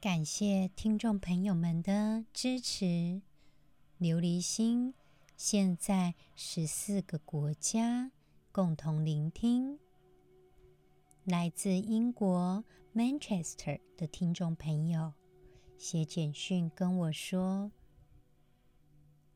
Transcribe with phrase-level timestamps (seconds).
[0.00, 3.20] 感谢听众朋友们的支持。
[3.98, 4.94] 琉璃心
[5.36, 8.10] 现在十四个国家
[8.50, 9.78] 共同聆听。
[11.24, 15.12] 来自英国 Manchester 的听众朋友
[15.76, 17.70] 写简讯跟我说：“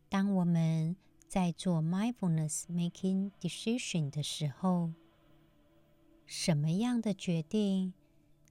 [0.09, 0.97] 当我们
[1.29, 4.95] 在做 mindfulness making decision 的时候，
[6.25, 7.93] 什么样的决定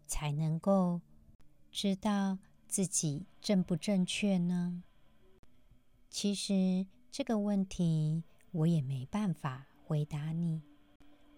[0.05, 1.02] 才能够？”
[1.73, 2.38] 知道
[2.68, 4.84] 自己正不正确呢？
[6.08, 10.62] 其实这个问题我也没办法回答你。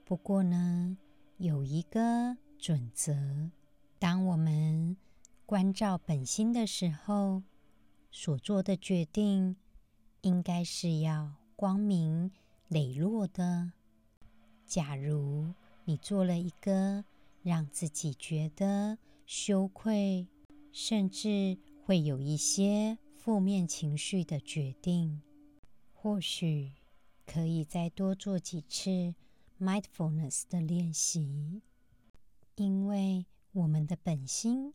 [0.03, 0.97] 不过呢，
[1.37, 3.49] 有一个准则：
[3.97, 4.97] 当我们
[5.45, 7.41] 关照本心的时候，
[8.11, 9.55] 所做的决定
[10.19, 12.29] 应该是要光明
[12.67, 13.71] 磊落的。
[14.65, 15.53] 假如
[15.85, 17.05] 你做了一个
[17.41, 20.27] 让自己觉得羞愧，
[20.71, 25.21] 甚至会有一些负面情绪的决定。
[25.91, 26.73] 或许
[27.25, 29.15] 可以再多做几次
[29.59, 31.61] mindfulness 的练习，
[32.55, 34.73] 因为我们的本心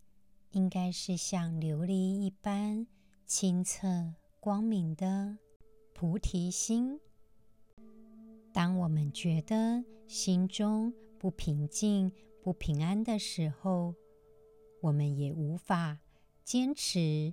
[0.51, 2.87] 应该是像琉璃一般
[3.25, 5.39] 清澈光明的
[5.93, 6.99] 菩提心。
[8.53, 12.11] 当我们觉得心中不平静、
[12.43, 13.95] 不平安的时候，
[14.81, 15.99] 我们也无法
[16.43, 17.33] 坚持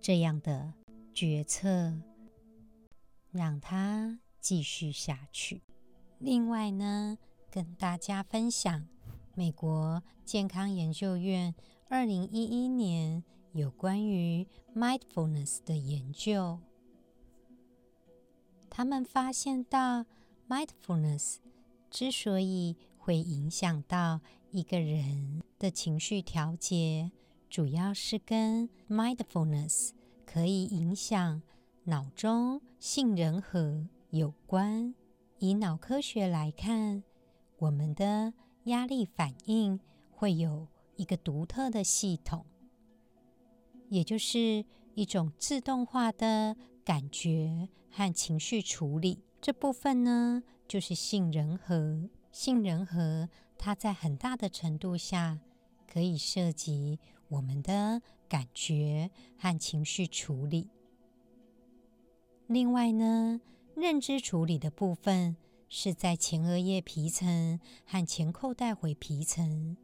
[0.00, 0.74] 这样的
[1.14, 2.00] 决策，
[3.30, 5.62] 让它继续下去。
[6.18, 7.18] 另外呢，
[7.50, 8.88] 跟大家分享
[9.34, 11.54] 美国健康研究院
[11.88, 13.22] 二零一一年
[13.52, 16.60] 有关于 mindfulness 的研究，
[18.68, 20.04] 他们发现到
[20.48, 21.36] mindfulness
[21.90, 27.10] 之所以会影响到一个人的情绪调节，
[27.50, 29.90] 主要是跟 mindfulness
[30.24, 31.42] 可以影响
[31.84, 34.94] 脑中杏仁核有关。
[35.38, 37.04] 以脑科学来看，
[37.58, 38.32] 我们的
[38.64, 39.78] 压力反应
[40.10, 40.66] 会有
[40.96, 42.46] 一个独特的系统，
[43.90, 49.22] 也就是一种自动化的感觉和情绪处理。
[49.42, 52.08] 这部分呢，就是杏仁核。
[52.32, 53.28] 杏仁核。
[53.58, 55.40] 它在很大的程度下
[55.86, 56.98] 可以涉及
[57.28, 60.70] 我们的感觉和情绪处理。
[62.46, 63.40] 另外呢，
[63.74, 65.36] 认知处理的部分
[65.68, 69.76] 是在前额叶皮层和前扣带回皮层。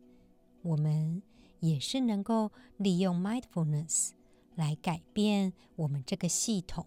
[0.62, 1.22] 我们
[1.60, 4.12] 也是能够利用 mindfulness
[4.54, 6.86] 来改变我们这个系统，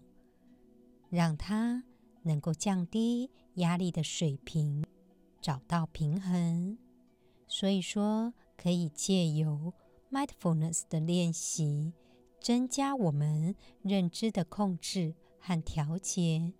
[1.10, 1.84] 让它
[2.22, 4.84] 能够降低压力的水平。
[5.40, 6.78] 找到平衡，
[7.46, 9.72] 所以说可以借由
[10.10, 11.92] mindfulness 的练习，
[12.40, 16.52] 增加我们认知的控制和调节，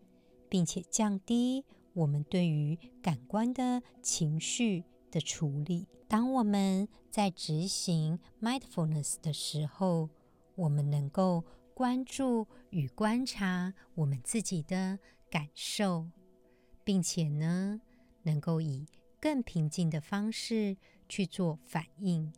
[0.48, 5.88] 并且降低我们对于感官的情绪的处理。
[6.06, 10.08] 当我们在执行 mindfulness 的时候，
[10.54, 14.98] 我们能够关注与观察我们自己的
[15.30, 16.08] 感受，
[16.82, 17.80] 并且呢，
[18.22, 18.86] 能够以
[19.20, 20.76] 更平静的方式
[21.08, 22.32] 去做反应。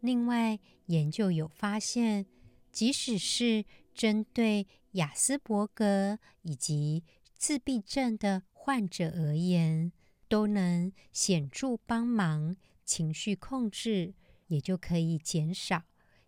[0.00, 2.26] 另外，研究有发现，
[2.70, 3.64] 即使是
[3.94, 7.02] 针对亚斯伯格以及
[7.36, 9.92] 自闭症的患者而言，
[10.28, 14.14] 都能显著帮忙情绪控制，
[14.48, 15.84] 也就可以减少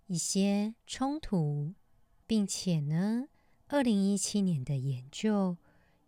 [0.06, 1.74] 一些冲突。
[2.26, 3.28] 并且呢，
[3.68, 5.56] 二零一七年的研究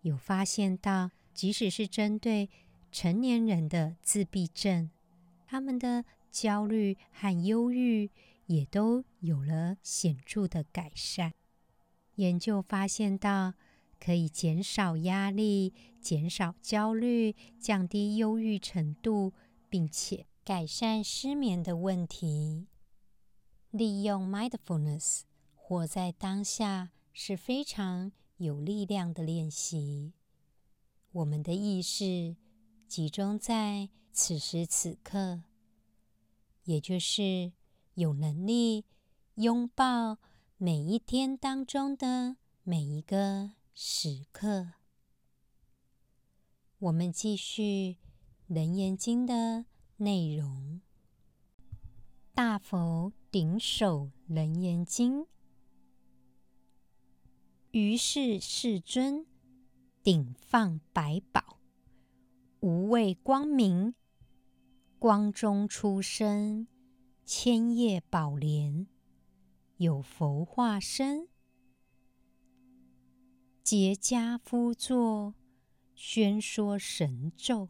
[0.03, 2.51] 有发现到，即使是针对
[2.93, 4.91] 成年人的自闭症，
[5.47, 8.11] 他们的焦虑和忧郁
[8.47, 11.33] 也都有了显著的改善。
[12.17, 13.55] 研究发现到，
[13.99, 19.33] 可以减少压力、减少焦虑、降低忧郁程度，
[19.69, 22.67] 并且改善失眠的问题。
[23.71, 25.21] 利用 mindfulness
[25.55, 30.13] 活在当下是非常有力量的练习。
[31.13, 32.37] 我们的意识。
[32.91, 35.45] 集中在此时此刻，
[36.65, 37.53] 也就是
[37.95, 38.85] 有能力
[39.37, 40.19] 拥抱
[40.57, 44.73] 每一天当中的每一个时刻。
[46.81, 47.63] 我们继续
[48.49, 49.67] 《楞严经》的
[49.99, 50.81] 内容，
[52.35, 55.21] 《大佛顶首楞严经》。
[57.71, 59.25] 于是世尊
[60.03, 61.60] 顶放百宝，
[62.61, 63.95] 无畏光明，
[64.99, 66.67] 光中出生
[67.25, 68.87] 千叶宝莲，
[69.79, 71.29] 有佛化身，
[73.63, 75.35] 结跏趺坐。
[75.95, 77.69] 宣说神咒，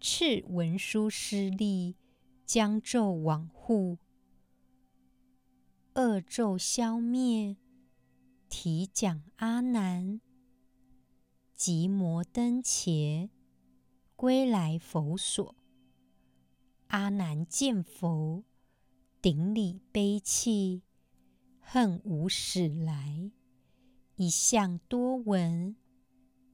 [0.00, 1.96] 敕文殊师利
[2.44, 3.98] 将咒往护，
[5.94, 7.56] 恶咒消灭，
[8.48, 10.20] 提讲阿难，
[11.54, 13.30] 即摩登伽
[14.22, 15.56] 归来佛所。
[16.86, 18.44] 阿难见佛，
[19.20, 20.84] 顶礼悲泣，
[21.58, 23.32] 恨无始来，
[24.14, 25.74] 一向多闻。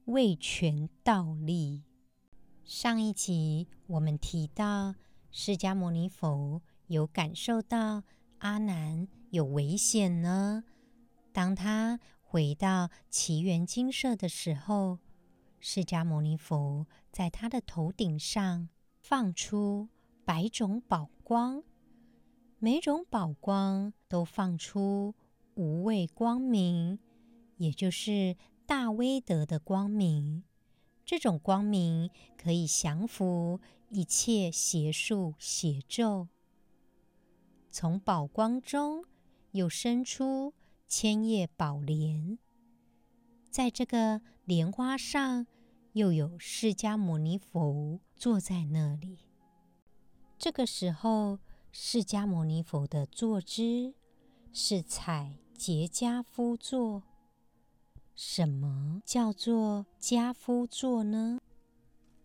[0.07, 1.85] 未全道力。
[2.65, 4.95] 上一集我们提到，
[5.31, 8.03] 释迦牟尼佛有感受到
[8.39, 10.65] 阿难有危险呢。
[11.35, 15.01] 当他回到祇园精舍的时候，
[15.61, 18.69] 释迦牟尼佛在他的头顶上
[19.01, 19.89] 放出
[20.25, 21.63] 百种宝光，
[22.59, 25.15] 每种宝光都放出
[25.55, 26.99] 无畏光明，
[27.57, 28.37] 也就是。
[28.69, 30.45] 大威德的光明，
[31.03, 36.29] 这种光明可以降服一切邪术邪咒。
[37.71, 39.07] 从宝光中
[39.53, 40.53] 又生出
[40.87, 42.39] 千叶宝莲，
[43.51, 45.47] 在这个莲花上
[45.93, 49.19] 又有释迦牟尼佛坐在那里。
[50.39, 51.39] 这个时候，
[51.73, 53.95] 释迦牟尼佛的坐姿
[54.53, 57.03] 是采结跏趺坐。
[58.15, 61.41] 什么叫做跏趺坐呢？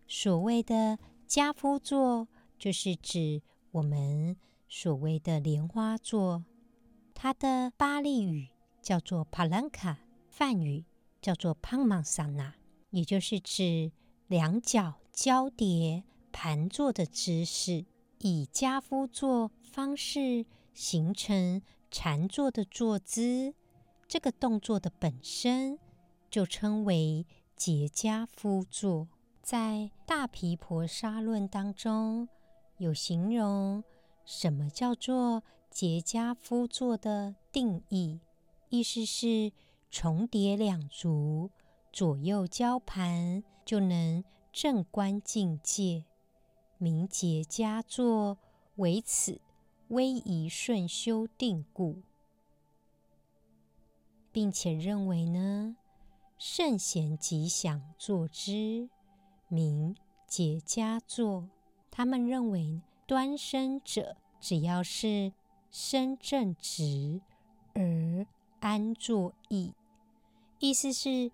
[0.08, 2.28] 所谓的跏趺坐，
[2.58, 3.42] 就是指
[3.72, 4.36] 我们
[4.68, 6.44] 所谓的莲花座。
[7.16, 8.50] 它的巴利语
[8.81, 10.86] 叫做帕兰卡，梵语
[11.24, 12.54] 叫做帕玛萨那，
[12.90, 13.94] 也就是指
[14.28, 16.04] 两脚交叠
[16.34, 17.86] 盘坐的姿势，
[18.20, 23.54] 以家夫坐方式形成禅坐的坐姿。
[24.06, 25.80] 这个动作的本身
[26.30, 27.25] 就称为
[27.56, 29.08] 结家夫坐。
[29.42, 29.60] 在
[30.06, 32.28] 《大毗婆沙论》当中，
[32.78, 33.81] 有形容
[34.25, 38.20] 什么叫做结家夫坐的定义，
[38.70, 39.52] 意思是
[39.94, 41.51] 重叠两足，
[41.92, 46.06] 左右交盘，就能正观境界，
[46.80, 48.40] 名结佳作，
[48.78, 49.40] 为此
[49.90, 52.01] 威仪顺修定故。
[54.31, 55.78] 并且认为呢，
[56.39, 58.89] 圣贤吉祥坐姿
[59.48, 61.48] 名结佳作。
[61.92, 65.31] 他们认为端身者只要是
[65.69, 67.22] 身正直
[67.75, 68.25] 而
[68.60, 69.72] 安坐意，
[70.63, 71.30] 意思是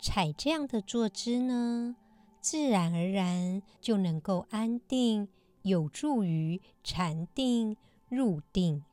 [0.00, 1.96] 采这样的坐姿呢，
[2.40, 5.26] 自然而然就能够安定，
[5.62, 7.76] 有助于禅定
[8.08, 8.84] 入定。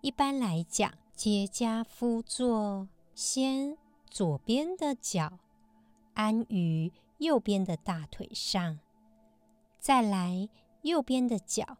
[0.00, 0.92] 一般来讲。
[1.14, 3.76] 结跏趺坐，先
[4.08, 5.38] 左边的脚
[6.14, 8.80] 安于右边的大腿上，
[9.78, 10.48] 再来
[10.80, 11.76] 右边的脚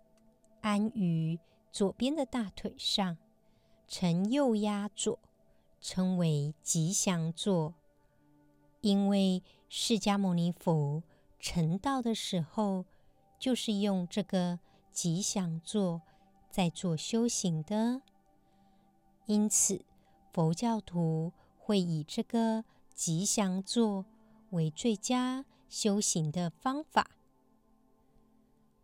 [0.61, 1.41] 安于
[1.73, 3.17] 左边的大腿上，
[3.89, 5.19] 呈右压左，
[5.81, 7.75] 称为吉祥坐。
[8.81, 11.03] 因为释迦牟尼佛
[11.39, 12.85] 成道的时候，
[13.39, 14.59] 就是用这个
[14.91, 16.03] 吉祥坐
[16.51, 18.03] 在做修行的。
[19.27, 19.85] 因此，
[20.33, 24.05] 佛教徒会以这个吉祥坐
[24.51, 27.11] 为最佳修行的方法。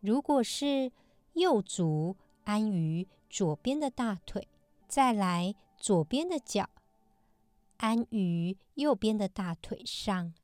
[0.00, 0.92] 如果是
[1.32, 4.46] 右足安于左边的大腿，
[4.86, 6.68] 再来左边的脚
[7.78, 10.34] 安于右边的大腿上，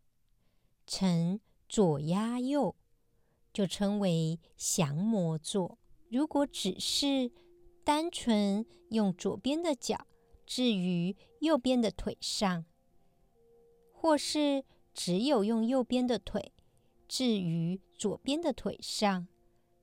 [0.87, 2.75] 呈左压右，
[3.53, 5.79] 就称为降魔坐。
[6.09, 7.33] 如果只是
[7.85, 10.07] 单纯用左边的脚
[10.45, 12.65] 置于右边的腿上，
[13.93, 16.53] 或是只有用右边的腿
[17.09, 19.27] 置于左边的腿上，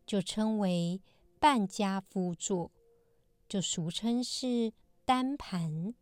[0.06, 1.02] 就称为
[1.40, 2.72] 半加夫坐，
[3.48, 5.96] 就俗称是单盘。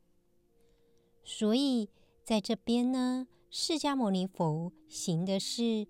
[1.30, 1.90] 所以
[2.24, 5.86] 在这边呢，释迦牟尼佛行的是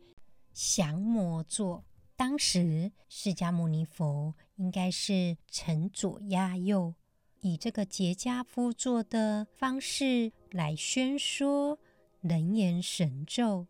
[0.51, 1.85] 降魔坐。
[2.15, 6.95] 当时释迦牟尼佛应该是呈左压右，
[7.41, 11.77] 以这个结跏趺坐的方式来宣说
[12.21, 13.67] 楞严神咒。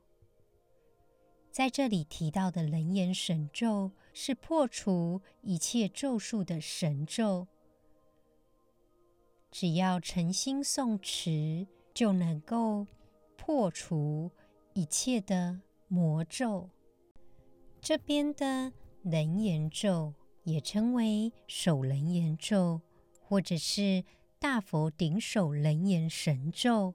[1.51, 7.47] 在这里提到的楞严神咒，是破除一切咒术的神咒。
[9.51, 12.85] 只要诚心诵持，就能够
[13.35, 14.31] 破除
[14.73, 16.69] 一切的魔咒。
[17.79, 18.73] 这边的
[19.03, 20.13] 楞严咒
[20.43, 22.81] 也称为首楞严咒，
[23.21, 24.03] 或者是
[24.39, 26.93] 大佛顶首楞严神咒。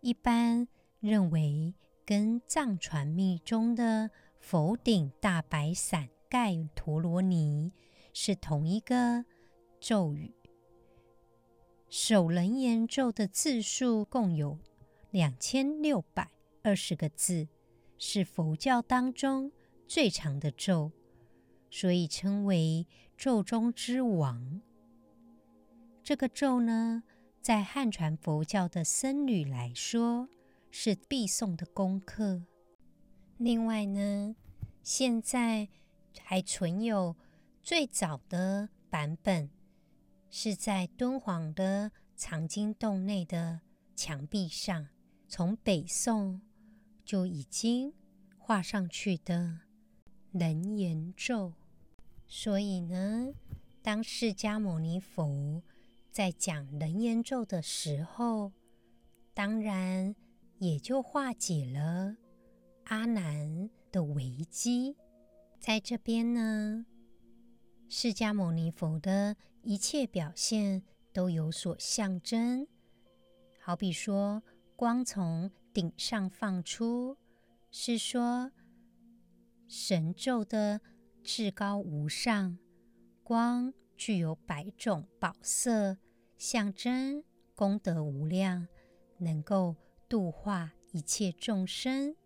[0.00, 0.66] 一般
[0.98, 7.72] 认为跟藏传密中的佛顶大白伞盖陀罗尼
[8.12, 9.24] 是同一个
[9.82, 10.32] 咒语。
[11.90, 14.60] 首楞严咒的字数共有
[15.10, 16.30] 两千六百
[16.62, 17.48] 二十个字。
[18.04, 19.52] 是佛教当中
[19.86, 20.90] 最长的咒，
[21.70, 22.84] 所以称为
[23.16, 24.60] 咒中之王。
[26.02, 27.04] 这个咒呢，
[27.40, 30.28] 在汉传佛教的僧侣来说
[30.72, 32.42] 是必诵的功课。
[33.36, 34.34] 另外呢，
[34.82, 35.68] 现在
[36.20, 37.14] 还存有
[37.62, 39.48] 最早的版本，
[40.32, 43.60] 是在敦煌的藏经洞内的
[43.94, 44.88] 墙壁上，
[45.28, 46.40] 从北宋。
[47.04, 47.92] 就已经
[48.38, 49.58] 画上去的
[50.30, 51.52] 楞严咒，
[52.28, 53.34] 所以呢，
[53.82, 55.62] 当释迦牟尼佛
[56.12, 58.52] 在讲楞严咒的时候，
[59.34, 60.14] 当然
[60.58, 62.16] 也就化解了
[62.84, 64.96] 阿难的危机。
[65.58, 66.86] 在这边呢，
[67.88, 72.66] 释迦牟尼佛的一切表现都有所象征，
[73.60, 74.42] 好比说
[74.74, 77.16] 光从顶上放出，
[77.70, 78.50] 是说
[79.68, 80.80] 神咒的
[81.22, 82.58] 至高无上
[83.22, 85.96] 光，具有百种宝色，
[86.36, 87.22] 象征
[87.54, 88.66] 功德无量，
[89.18, 89.76] 能够
[90.08, 92.16] 度化一切众生。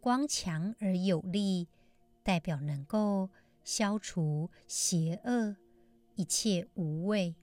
[0.00, 1.68] 光强而有力，
[2.22, 3.28] 代表能够
[3.62, 5.56] 消除邪恶，
[6.16, 7.36] 一切无畏。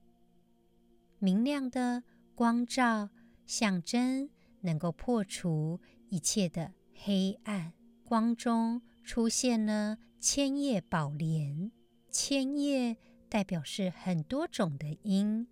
[1.18, 2.04] 明亮的
[2.36, 3.10] 光照，
[3.46, 4.30] 象征。
[4.66, 7.74] 能够破除一切的黑暗，
[8.06, 11.70] 光中出现了千叶宝莲，
[12.10, 12.96] 千叶
[13.28, 15.50] 代表是很多种的因，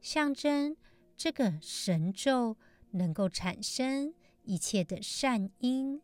[0.00, 0.76] 象征
[1.16, 2.56] 这个神咒
[2.92, 6.00] 能够产生一切的善因。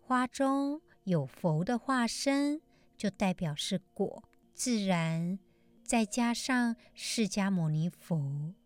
[0.00, 2.60] 花中有佛的化身，
[2.96, 4.27] 就代表是果，
[4.58, 5.38] 自然
[5.84, 8.56] 再加上释迦牟尼佛。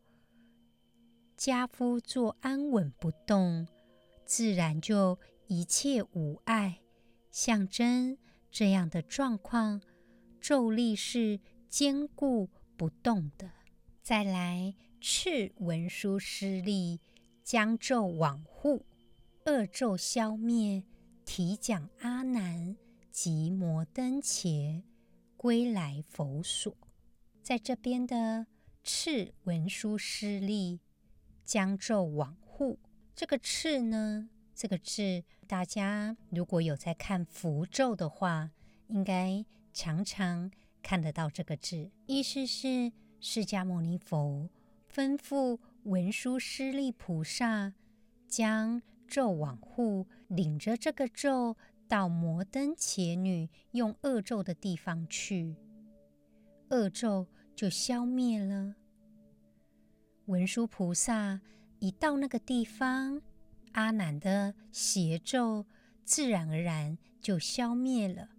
[1.36, 3.68] 家夫坐安稳不动，
[4.24, 5.18] 自然就
[5.48, 6.80] 一切无碍，
[7.30, 8.16] 象征
[8.50, 9.82] 这样的状况，
[10.40, 13.50] 咒力是坚固不动的。
[14.00, 17.02] 再来，敕文殊师利
[17.44, 18.86] 将咒往护，
[19.44, 20.84] 恶咒消灭，
[21.26, 22.78] 提讲阿难
[23.10, 24.82] 及摩登伽
[25.42, 26.72] 归来佛所。
[27.42, 28.46] 在这边的
[28.84, 30.78] 敕文殊师利。
[31.44, 32.78] 将咒往护，
[33.16, 38.52] 这个敕呢，这个字大家如果有在看符咒的话，
[38.86, 39.44] 应该
[39.74, 41.90] 常常看得到这个字。
[42.06, 44.48] 意思是释迦牟尼佛
[44.90, 47.74] 吩咐文殊师利菩萨
[48.28, 51.56] 将咒往护，领着这个咒
[51.92, 55.54] 到摩登伽女用恶咒的地方去，
[56.70, 58.76] 恶咒就消灭了。
[60.24, 61.42] 文殊菩萨
[61.80, 63.20] 一到那个地方，
[63.72, 65.66] 阿难的邪咒
[66.02, 68.30] 自然而然就消灭了，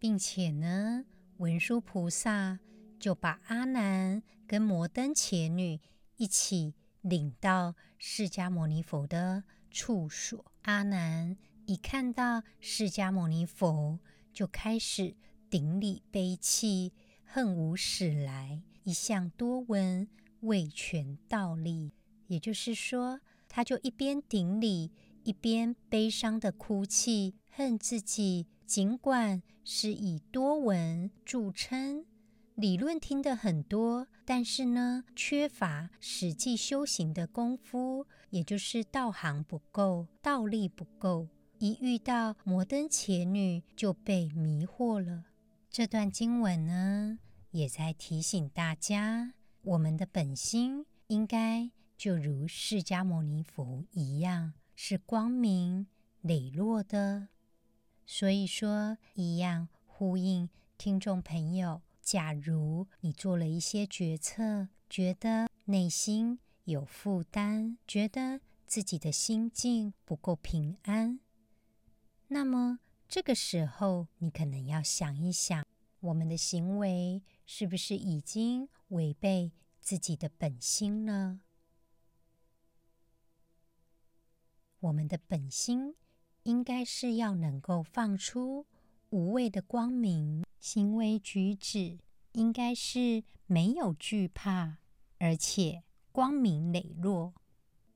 [0.00, 1.04] 并且呢，
[1.36, 2.58] 文殊菩萨
[2.98, 5.78] 就把阿难跟摩登伽女
[6.16, 10.44] 一起领到释迦牟尼佛的处所。
[10.62, 11.36] 阿难
[11.68, 13.98] 一看到释迦牟尼佛，
[14.32, 15.14] 就开始
[15.50, 20.08] 顶礼悲泣，恨无始来，一向多闻。
[20.40, 21.92] 为权倒立，
[22.28, 24.92] 也就是说，他就一边顶礼，
[25.24, 32.06] 一边悲伤的哭泣，恨自己尽管是以多闻著称，
[32.54, 45.24] 理论听得很多，但是呢，缺乏实际修行的功夫，也就是道行不够，道力不够，一遇到摩登伽女就被迷惑了。
[45.68, 47.18] 这段经文呢，
[47.50, 49.34] 也在提醒大家。
[49.62, 55.88] 我们的本心应该就如释迦牟尼佛一样，是光明
[56.20, 57.28] 磊落的。
[58.06, 60.48] 所以说，一样呼应
[60.78, 71.20] 听众朋友假如你做了一些决策，觉得内心有负担，觉得自己的心境不够平安，
[72.28, 75.66] 那么这个时候你可能要想一想，
[76.00, 81.40] 我们的行为是不是已经违背自己的本心了？
[84.80, 85.96] 我们的本心
[86.42, 88.66] 应该是要能够放出
[89.10, 91.98] 无畏的光明，行为举止
[92.32, 94.76] 应该是没有惧怕，
[95.18, 95.82] 而且
[96.12, 97.32] 光明磊落。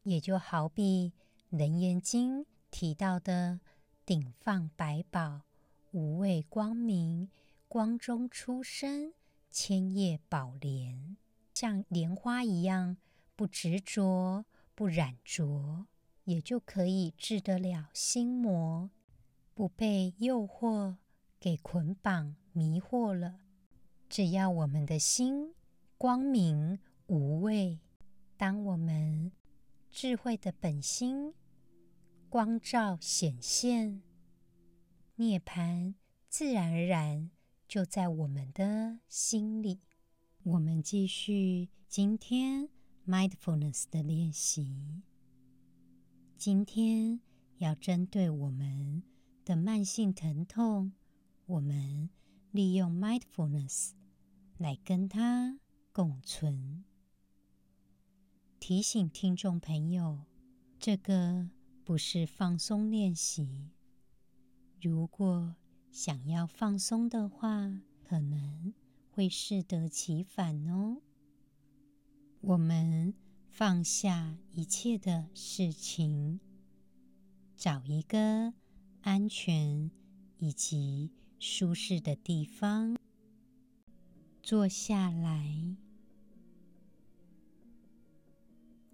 [0.04, 1.12] 也就好比
[1.56, 2.40] 《楞严经》
[2.72, 3.60] 提到的
[4.14, 5.40] “顶放百宝，
[5.92, 7.30] 无畏光明，
[7.66, 9.14] 光中出生，
[9.50, 11.16] 千叶宝莲”，
[11.54, 12.98] 像莲花一样
[13.34, 15.86] 不执着、不染着。
[16.24, 18.90] 也就可以治得了心魔，
[19.54, 20.96] 不被诱惑
[21.40, 23.38] 给捆绑迷惑了。
[24.10, 25.54] 只要我们的心
[25.96, 27.78] 光明无畏，
[28.36, 29.32] 当我们
[29.90, 31.32] 智慧的本心
[32.32, 34.00] 光照显现，
[35.16, 35.92] 涅槃
[36.30, 37.30] 自然而然
[37.68, 39.82] 就在我们的心里。
[40.42, 42.70] 我们继续今天
[43.06, 45.02] mindfulness 的练习。
[46.38, 47.20] 今天
[47.58, 49.02] 要针对我们
[49.44, 50.94] 的慢性疼痛，
[51.44, 52.08] 我们
[52.50, 53.90] 利用 mindfulness
[54.56, 55.60] 来跟它
[55.92, 56.82] 共存。
[58.58, 60.24] 提醒听众朋友，
[60.78, 61.50] 这个
[61.84, 63.70] 不是放松练习。
[64.80, 65.56] 如果
[65.90, 68.72] 想要放松的话，可能
[69.10, 71.02] 会适得其反哦。
[72.40, 73.14] 我们。
[73.54, 76.40] 放下一切的事情，
[77.54, 78.54] 找一个
[79.02, 79.90] 安全
[80.38, 82.96] 以及舒适的地方
[84.42, 85.76] 坐下来。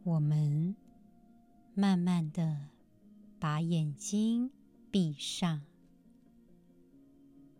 [0.02, 0.74] 我们
[1.72, 2.70] 慢慢的
[3.40, 4.50] 把眼睛
[4.90, 5.62] 闭上，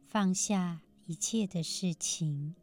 [0.07, 2.57] 放下一切的事情，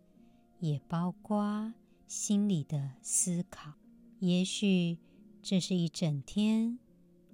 [0.59, 1.73] 也包括
[2.07, 3.73] 心里的思考。
[4.19, 4.97] 也许
[5.41, 6.77] 这是一整天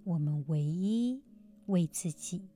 [0.03, 1.23] 我们唯一
[1.65, 2.49] 为自己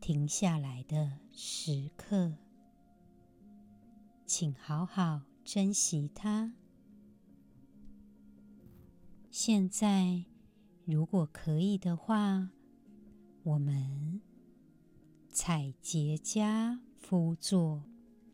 [0.00, 2.34] 停下来的时刻，
[4.26, 6.54] 请好好珍惜它。
[9.30, 10.24] 现在，
[10.84, 12.50] 如果可以的话，
[13.44, 14.22] 我们
[15.30, 17.84] 采结跏趺坐。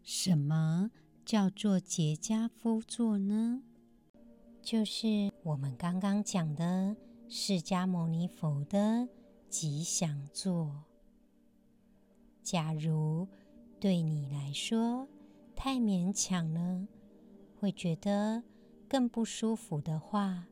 [0.04, 0.92] 什么
[1.24, 3.64] 叫做结跏趺坐呢？
[4.62, 6.96] 就是我们刚刚讲的
[7.28, 9.08] 释迦牟尼佛的
[9.48, 10.84] 吉祥坐。
[12.44, 13.26] 假如
[13.80, 15.08] 对你来说
[15.56, 16.86] 太勉强了，
[17.58, 18.44] 会觉得
[18.88, 20.46] 更不舒服的话，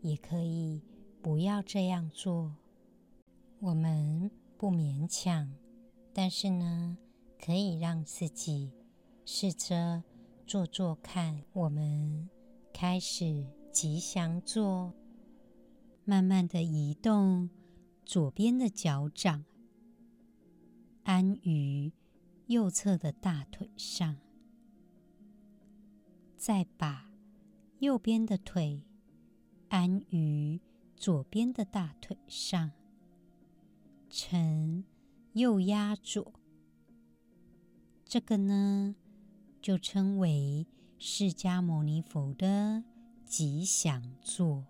[0.00, 0.80] 也可以
[1.20, 2.56] 不要这样做。
[3.60, 5.52] 我们不勉强，
[6.12, 6.98] 但是呢，
[7.38, 8.72] 可以让自己
[9.24, 10.02] 试着
[10.46, 11.42] 做做看。
[11.52, 12.28] 我们。
[12.72, 14.94] 开始吉祥坐，
[16.04, 17.50] 慢慢的移动
[18.06, 19.44] 左边的脚掌，
[21.02, 21.92] 安于
[22.46, 24.16] 右侧的大腿上，
[26.38, 27.10] 再把
[27.80, 28.82] 右边的腿
[29.68, 30.58] 安于
[30.96, 32.70] 左边的大腿上，
[34.10, 34.84] 呈
[35.32, 36.34] 右压左。
[38.04, 38.94] 这个呢，
[39.62, 40.66] 就称为。
[41.02, 42.84] 释迦牟尼佛的
[43.24, 44.66] 吉祥坐，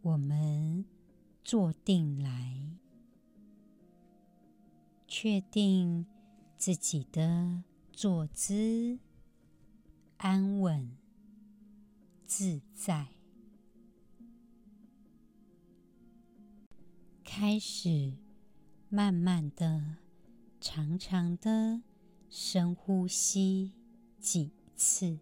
[0.00, 0.84] 我们
[1.42, 2.78] 坐定来，
[5.08, 6.06] 确定
[6.56, 9.00] 自己的坐姿
[10.18, 10.96] 安稳
[12.24, 13.08] 自在，
[17.36, 18.12] 开始
[18.88, 19.96] 慢慢的。
[20.60, 21.82] 长长的
[22.30, 23.72] 深呼吸
[24.20, 25.18] 几次，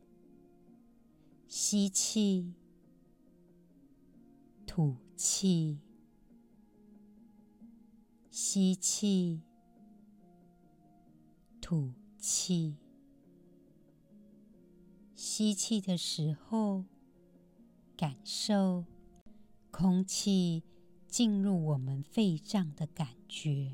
[1.49, 2.53] 吸气，
[4.67, 5.81] 吐气，
[8.31, 9.41] 吸气，
[11.63, 12.77] 吐气。
[15.15, 16.85] 吸气的时候，
[17.97, 18.85] 感受
[19.71, 20.63] 空气
[21.13, 23.71] 进入我们肺脏的感觉。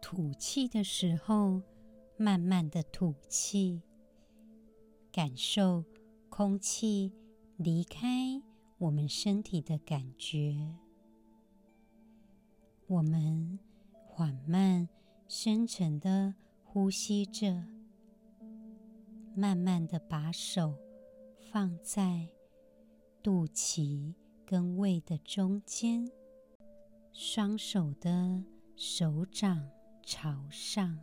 [0.00, 1.62] 吐气的时候，
[2.16, 3.80] 慢慢的吐气，
[5.12, 5.84] 感受
[6.28, 7.12] 空气
[7.56, 8.42] 离开
[8.78, 10.74] 我们身体的感觉。
[12.88, 13.60] 我们
[14.08, 14.88] 缓慢、
[15.28, 17.68] 深沉的呼吸着，
[19.36, 20.74] 慢慢的把手
[21.52, 22.26] 放在
[23.22, 24.14] 肚脐
[24.52, 26.12] 跟胃的中间，
[27.10, 28.44] 双手的
[28.76, 29.66] 手掌
[30.02, 30.98] 朝上。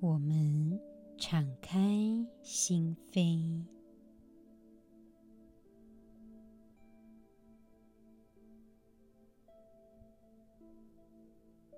[0.00, 0.80] 我们
[1.18, 1.78] 敞开
[2.42, 3.66] 心扉，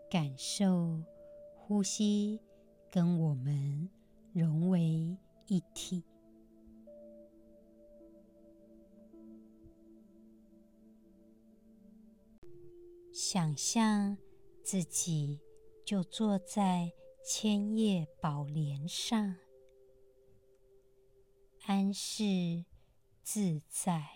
[0.09, 1.03] 感受
[1.57, 2.38] 呼吸
[2.94, 3.90] 跟我们
[4.33, 6.04] 融为一体，
[13.12, 14.16] 想象
[14.62, 15.40] 自己
[15.85, 16.92] 就坐在。
[17.26, 19.37] 千叶宝莲上，
[21.64, 22.66] 安适
[23.22, 24.13] 自在。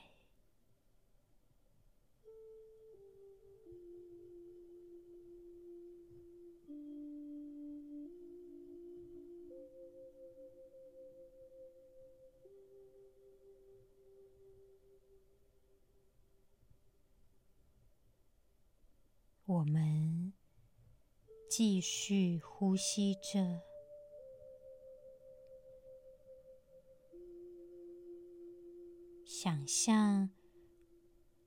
[19.68, 20.33] 我们。
[21.50, 23.62] 继续呼吸着，
[29.26, 30.31] 想象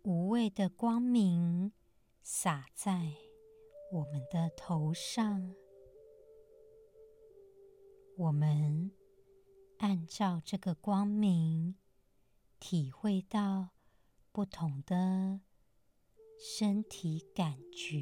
[0.03, 1.71] 无畏的光明
[2.21, 3.13] 洒在
[3.91, 5.55] 我们的头上。
[8.17, 8.91] 我们
[9.77, 11.75] 按照这个光明，
[12.59, 13.69] 体会到
[14.31, 15.41] 不同的
[16.43, 17.99] 身体感觉。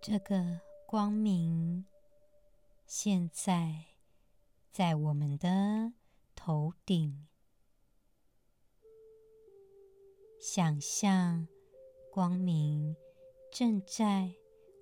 [0.00, 1.84] 这个光明
[2.86, 3.84] 现在
[4.72, 5.92] 在我们的
[6.34, 7.26] 头顶，
[10.40, 11.46] 想象
[12.10, 12.96] 光明
[13.52, 14.36] 正在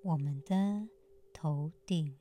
[0.04, 0.88] 我们的
[1.32, 2.16] 头顶，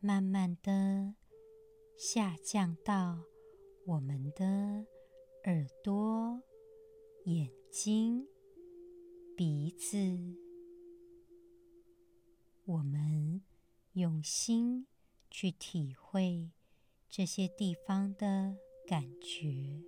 [0.00, 1.14] 慢慢的
[1.96, 3.22] 下降到
[3.86, 4.84] 我们的
[5.44, 6.42] 耳朵、
[7.26, 7.60] 眼。
[7.70, 8.26] 睛、
[9.36, 9.96] 鼻子，
[12.64, 13.40] 我们
[13.92, 14.88] 用心
[15.30, 16.50] 去体会
[17.08, 18.56] 这些地方的
[18.88, 19.84] 感觉，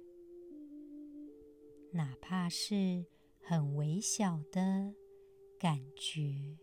[1.91, 3.05] 哪怕是
[3.41, 4.95] 很微小的
[5.59, 6.57] 感觉，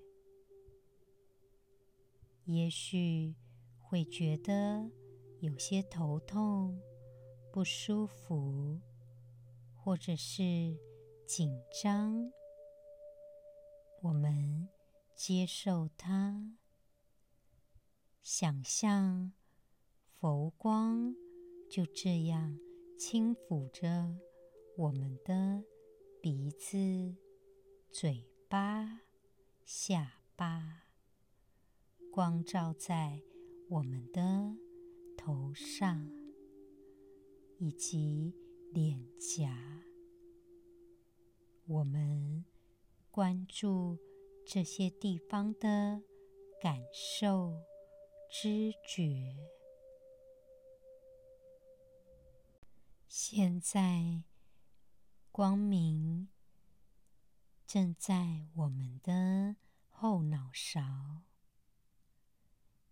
[2.52, 3.36] 也许
[3.80, 4.90] 会觉得
[5.40, 6.80] 有些头痛、
[7.52, 8.80] 不舒服，
[9.74, 10.78] 或者是。
[11.30, 12.32] 紧张，
[14.02, 14.68] 我们
[15.16, 16.58] 接受它，
[18.24, 19.32] 想象
[20.18, 21.16] 佛光
[21.70, 22.58] 就这样
[22.98, 24.18] 轻抚着
[24.76, 25.64] 我们的
[26.20, 27.16] 鼻子、
[27.92, 29.02] 嘴巴、
[29.64, 30.89] 下巴，
[32.12, 33.22] 光照在
[33.70, 34.56] 我们的
[35.16, 36.10] 头上
[37.58, 38.34] 以及
[38.72, 39.84] 脸颊。
[41.68, 42.44] 我们
[43.12, 43.98] 关注
[44.46, 46.02] 这些地方的
[46.60, 47.54] 感受、
[48.30, 49.38] 知觉。
[53.08, 54.24] 现在，
[55.32, 56.28] 光明
[57.68, 59.56] 正在我们的
[59.90, 60.82] 后脑勺，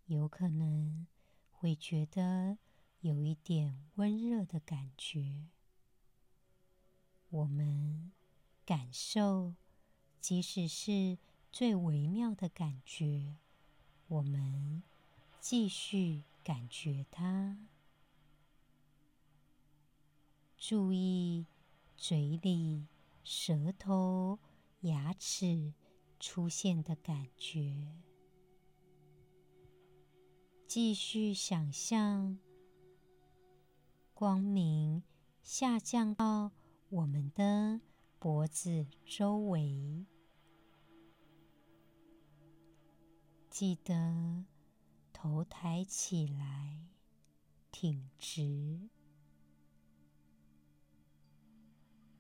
[0.08, 1.08] 有可能
[1.52, 2.58] 会觉得
[3.00, 5.48] 有一点温热的感觉。
[7.30, 8.12] 我们。
[8.67, 9.56] 感受，
[10.20, 11.17] 即使是
[11.54, 13.38] 最微妙的感觉，
[14.10, 14.84] 我们
[15.39, 17.58] 继续感觉它。
[20.58, 21.46] 注意
[21.96, 22.88] 嘴里、
[23.24, 24.38] 舌头、
[24.82, 25.74] 牙齿
[26.20, 27.88] 出现的感觉。
[30.67, 32.38] 继续想象
[34.13, 35.01] 光明
[35.41, 36.51] 下降到
[36.89, 37.80] 我们的。
[38.19, 40.06] 脖子周围，
[43.47, 44.43] 记得
[45.13, 46.82] 头抬起来，
[47.71, 48.89] 挺直。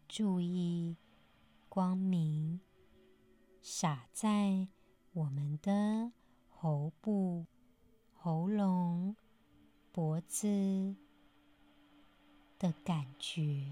[0.07, 0.95] 注意
[1.67, 2.61] 光明
[3.59, 4.67] 洒在
[5.13, 6.13] 我们的
[6.47, 7.47] 喉部、
[8.27, 9.15] 喉咙、
[9.93, 10.93] 脖子
[12.59, 13.65] 的感觉。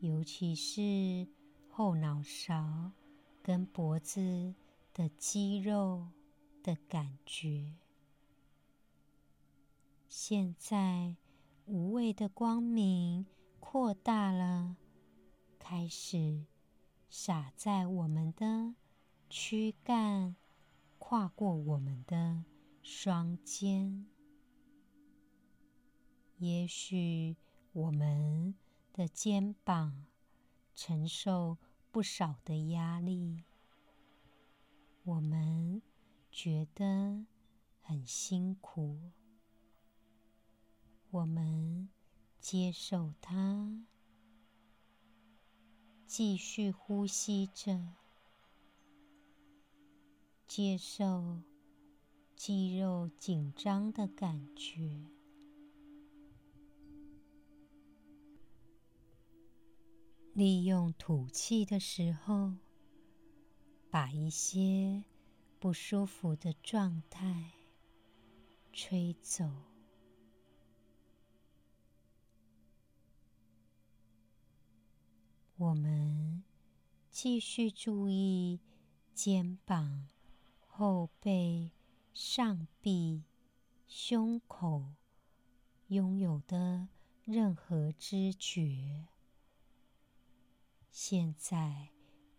[0.00, 1.28] 尤其是
[1.68, 2.90] 后脑勺
[3.40, 4.52] 跟脖子
[4.92, 6.08] 的肌肉
[6.60, 7.76] 的感觉。
[10.08, 11.14] 现在，
[11.66, 13.24] 无畏的光明
[13.60, 14.74] 扩大了，
[15.60, 16.46] 开始
[17.08, 18.74] 洒在我们的
[19.28, 20.34] 躯干，
[21.10, 22.44] 跨过我们的
[22.84, 24.06] 双肩。
[26.38, 27.36] 也许
[27.72, 28.54] 我们
[28.92, 30.06] 的肩膀
[30.72, 31.58] 承受
[31.90, 33.42] 不少的压力，
[35.02, 35.82] 我们
[36.30, 37.26] 觉得
[37.80, 39.10] 很辛苦。
[41.10, 41.88] 我们
[42.38, 43.84] 接受它，
[46.06, 47.96] 继续呼吸着，
[50.52, 51.40] 接受
[52.34, 55.06] 肌肉紧张的感觉。
[60.32, 62.54] 利用吐气的时候，
[63.92, 65.04] 把一些
[65.60, 67.52] 不舒服的状态
[68.72, 69.48] 吹走。
[75.58, 76.42] 我们
[77.08, 78.58] 继续注意
[79.14, 80.08] 肩膀、
[80.80, 81.70] 后背、
[82.14, 83.22] 上臂、
[83.86, 84.94] 胸口
[85.88, 86.88] 拥有的
[87.26, 89.06] 任何知觉。
[90.90, 91.90] 现在，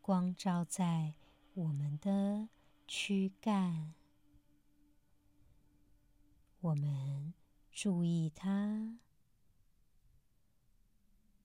[0.01, 1.13] 光照在
[1.53, 2.49] 我们的
[2.87, 3.93] 躯干，
[6.61, 7.35] 我们
[7.71, 8.97] 注意它，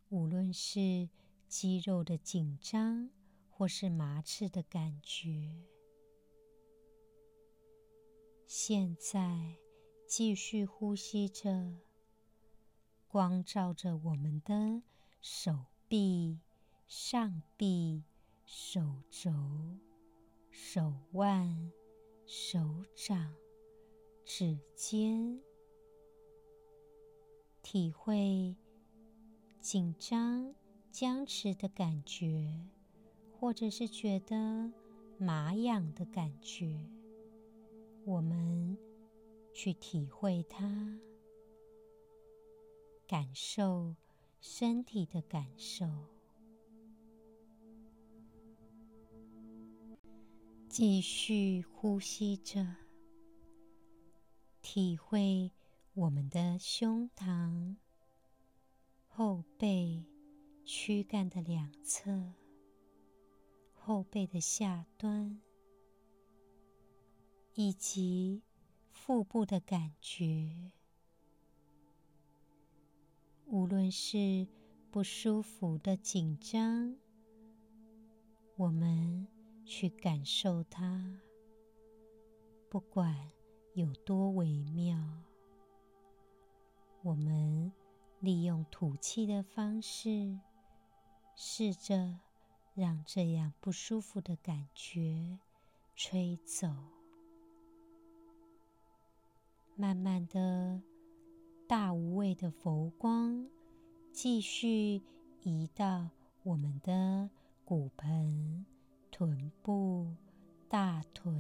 [0.09, 1.11] 无论是
[1.47, 3.11] 肌肉的紧张，
[3.51, 5.76] 或是麻刺的感觉。
[8.47, 9.57] 现在，
[10.07, 11.75] 继续呼吸着，
[13.09, 14.83] 光照着我们的
[15.21, 16.39] 手臂。
[16.89, 18.05] 上臂、
[18.45, 18.81] 手
[19.11, 19.33] 肘、
[20.51, 21.73] 手腕、
[22.25, 23.35] 手掌、
[24.25, 25.41] 指尖，
[27.63, 28.55] 体会
[29.61, 30.55] 紧张、
[30.93, 32.55] 僵持的感觉，
[33.33, 34.71] 或者是觉得
[35.19, 36.89] 麻痒的感觉，
[38.07, 38.79] 我们
[39.53, 40.97] 去体会它，
[43.05, 43.97] 感受
[44.40, 45.88] 身体的感受。
[50.69, 52.77] 继续呼吸着，
[54.62, 55.51] 体会
[55.95, 57.75] 我们的胸膛、
[59.09, 60.05] 后背、
[60.64, 62.35] 躯干的两侧、
[63.73, 65.40] 后背的下端，
[67.57, 68.40] 以及
[68.88, 70.71] 腹部的感觉。
[73.47, 74.47] 无论是
[74.92, 76.97] 不舒服的紧张，
[78.55, 79.27] 我们。
[79.69, 81.19] 去感受它，
[82.69, 83.33] 不管
[83.75, 84.97] 有多微妙，
[87.03, 87.73] 我们
[88.21, 90.38] 利用吐气的方式，
[91.35, 92.21] 试着
[92.75, 95.40] 让这样不舒服的感觉
[95.97, 96.96] 吹走。
[99.77, 100.83] 慢慢的，
[101.69, 103.47] 大无畏的佛光
[104.11, 105.03] 继续
[105.43, 106.09] 移到
[106.43, 107.31] 我们的
[107.65, 108.65] 骨盆。
[109.11, 110.15] 臀部、
[110.69, 111.33] 大腿，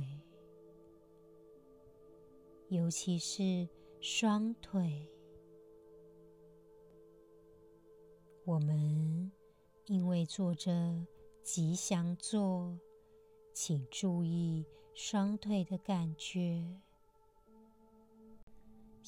[2.68, 3.68] 尤其是
[4.00, 5.06] 双腿，
[8.46, 9.30] 我们
[9.86, 11.06] 因为坐着
[11.42, 12.78] 吉祥坐，
[13.52, 16.80] 请注意双腿的感觉。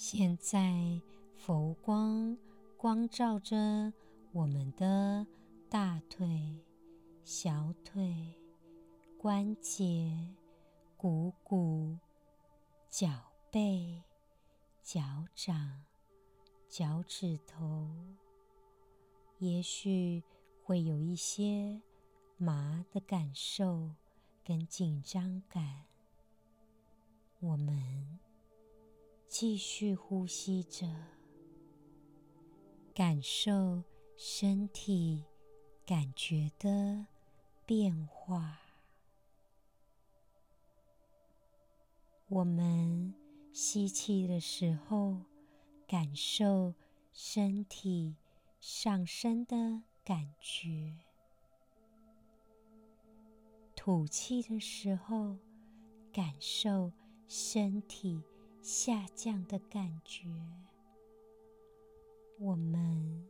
[0.00, 1.02] 现在
[1.34, 2.38] 佛光
[2.76, 3.92] 光照着
[4.30, 5.26] 我们的
[5.68, 6.56] 大腿、
[7.24, 8.32] 小腿。
[9.18, 10.36] 关节、
[10.96, 11.98] 股骨、
[12.88, 13.08] 脚
[13.50, 14.04] 背、
[14.80, 15.02] 脚
[15.34, 15.82] 掌、
[16.68, 17.90] 脚趾头，
[19.38, 20.22] 也许
[20.62, 21.82] 会有一些
[22.36, 23.90] 麻的感受
[24.44, 25.86] 跟紧张感。
[27.40, 28.20] 我们
[29.28, 30.88] 继续呼吸着，
[32.94, 33.84] 感受
[34.16, 35.26] 身体
[35.84, 37.06] 感觉的
[37.66, 38.58] 变化。
[42.28, 43.14] 我们
[43.52, 45.18] 吸气的时候，
[45.86, 46.74] 感受
[47.12, 48.16] 身体
[48.58, 50.96] 上升的感觉；
[53.76, 55.36] 吐气的时候，
[56.10, 56.90] 感受
[57.28, 58.22] 身体
[58.60, 60.28] 下降的感觉。
[62.38, 63.26] 我们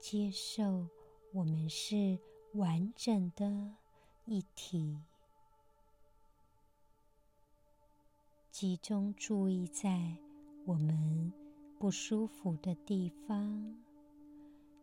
[0.00, 0.88] 接受，
[1.32, 2.18] 我们是
[2.54, 3.74] 完整的
[4.24, 4.98] 一体。
[8.50, 10.16] 集中注意在
[10.64, 11.32] 我们
[11.78, 13.76] 不舒服的地方，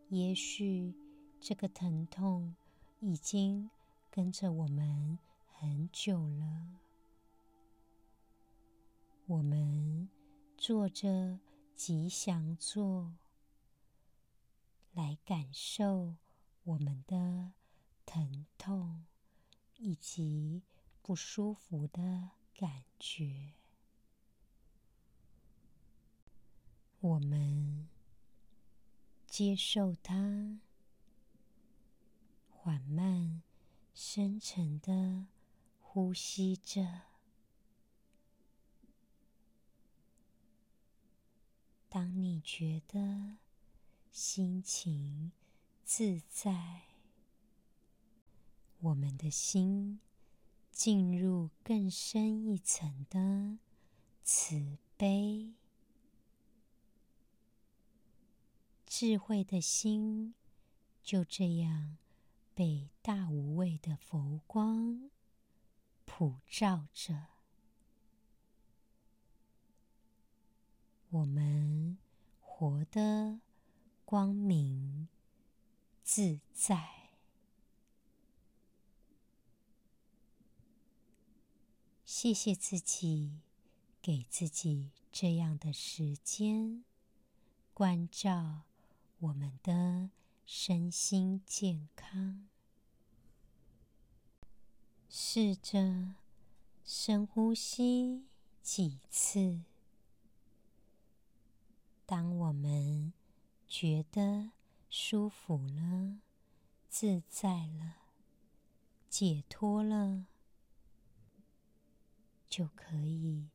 [0.08, 0.92] 也许
[1.40, 2.54] 这个疼痛
[2.98, 3.70] 已经
[4.10, 6.80] 跟着我们很久了。
[9.30, 10.08] 我们
[10.58, 11.38] 做着
[11.76, 13.14] 吉祥坐，
[14.92, 16.16] 来感受
[16.64, 17.52] 我们的
[18.04, 19.04] 疼痛
[19.76, 20.64] 以及
[21.00, 23.52] 不舒服的感觉。
[26.98, 27.88] 我们
[29.28, 30.58] 接受它，
[32.48, 33.42] 缓慢、
[33.94, 35.26] 深沉的
[35.78, 37.09] 呼吸着。
[41.90, 43.38] 当你觉得
[44.12, 45.32] 心情
[45.84, 46.82] 自在，
[48.78, 49.98] 我们的心
[50.70, 53.58] 进入更深一层的
[54.22, 55.54] 慈悲。
[58.86, 60.34] 智慧的心
[61.02, 61.98] 就这样
[62.54, 65.10] 被大无畏的佛光
[66.04, 67.26] 普照着，
[71.10, 71.98] 我们
[72.40, 73.40] 活得
[74.04, 75.08] 光明
[76.04, 77.10] 自在。
[82.04, 83.40] 谢谢自己，
[84.00, 86.84] 给自己这样的时间，
[87.74, 88.62] 关照。
[89.18, 90.10] 我们的
[90.46, 92.48] 身心健康，
[95.08, 96.14] 试着
[96.84, 98.24] 深呼吸
[98.62, 99.60] 几次。
[102.10, 103.12] 当我们
[103.68, 104.50] 觉得
[104.88, 106.18] 舒服了、
[106.88, 107.98] 自在了、
[109.08, 110.26] 解脱了，
[112.48, 113.50] 就可以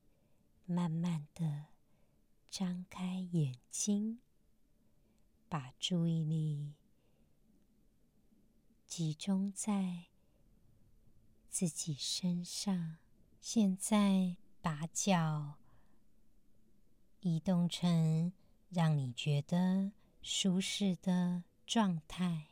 [0.65, 1.65] 慢慢的
[2.49, 4.21] 张开眼睛。
[5.49, 6.75] 把注意力
[8.85, 10.05] 集中在
[11.49, 12.99] 自己身上。
[13.41, 15.55] 现在把脚
[17.19, 18.31] 移动成
[18.75, 22.47] 让你觉得舒适的状态。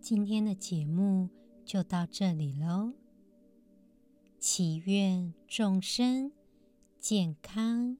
[0.00, 1.28] 今天的节目
[1.62, 2.94] 就到这里喽。
[4.38, 6.32] 祈愿众生
[6.98, 7.98] 健康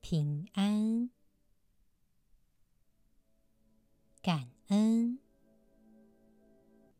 [0.00, 1.10] 平安。
[4.22, 5.18] 感恩。